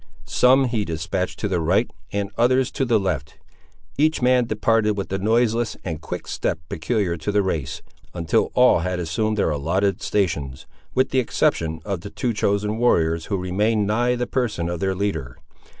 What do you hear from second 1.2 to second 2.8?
to the right, and others